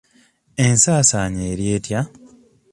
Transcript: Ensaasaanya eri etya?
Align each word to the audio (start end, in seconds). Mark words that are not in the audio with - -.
Ensaasaanya 0.65 1.41
eri 1.51 1.65
etya? 1.77 1.99